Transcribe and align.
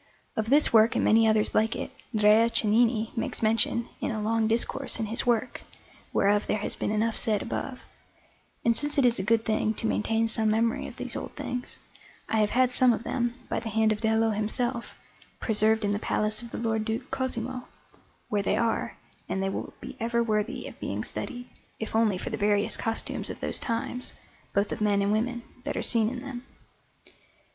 Of 0.35 0.49
this 0.49 0.73
work 0.73 0.95
and 0.95 1.05
many 1.05 1.27
others 1.27 1.53
like 1.53 1.75
it 1.75 1.91
Drea 2.15 2.49
Cennini 2.49 3.11
makes 3.15 3.43
mention 3.43 3.87
in 3.99 4.09
a 4.09 4.19
long 4.19 4.47
discourse 4.47 4.97
in 4.99 5.05
his 5.05 5.27
work, 5.27 5.61
whereof 6.11 6.47
there 6.47 6.57
has 6.57 6.75
been 6.75 6.89
enough 6.89 7.15
said 7.15 7.43
above; 7.43 7.83
and 8.65 8.75
since 8.75 8.97
it 8.97 9.05
is 9.05 9.19
a 9.19 9.23
good 9.23 9.45
thing 9.45 9.75
to 9.75 9.85
maintain 9.85 10.27
some 10.27 10.49
memory 10.49 10.87
of 10.87 10.95
these 10.95 11.15
old 11.15 11.35
things, 11.35 11.77
I 12.27 12.37
have 12.39 12.49
had 12.49 12.71
some 12.71 12.93
of 12.93 13.03
them, 13.03 13.35
by 13.47 13.59
the 13.59 13.69
hand 13.69 13.91
of 13.91 14.01
Dello 14.01 14.31
himself, 14.31 14.95
preserved 15.39 15.85
in 15.85 15.91
the 15.91 15.99
Palace 15.99 16.41
of 16.41 16.49
the 16.49 16.57
Lord 16.57 16.83
Duke 16.83 17.11
Cosimo, 17.11 17.67
where 18.27 18.41
they 18.41 18.57
are, 18.57 18.97
and 19.29 19.37
they 19.43 19.49
will 19.49 19.71
be 19.79 19.97
ever 19.99 20.23
worthy 20.23 20.65
of 20.67 20.79
being 20.79 21.03
studied, 21.03 21.47
if 21.79 21.95
only 21.95 22.17
for 22.17 22.31
the 22.31 22.37
various 22.37 22.75
costumes 22.75 23.29
of 23.29 23.39
those 23.39 23.59
times, 23.59 24.15
both 24.51 24.71
of 24.71 24.81
men 24.81 25.03
and 25.03 25.11
women, 25.11 25.43
that 25.63 25.77
are 25.77 25.83
seen 25.83 26.09
in 26.09 26.21
them. 26.23 26.43